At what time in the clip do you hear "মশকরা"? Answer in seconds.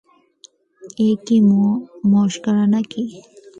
2.11-2.65